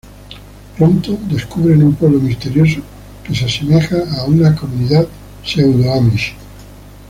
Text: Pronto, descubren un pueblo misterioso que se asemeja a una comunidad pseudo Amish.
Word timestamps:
Pronto, 0.79 1.15
descubren 1.29 1.83
un 1.83 1.93
pueblo 1.93 2.19
misterioso 2.19 2.81
que 3.23 3.35
se 3.35 3.45
asemeja 3.45 3.97
a 4.19 4.25
una 4.25 4.55
comunidad 4.55 5.07
pseudo 5.45 5.93
Amish. 5.93 6.33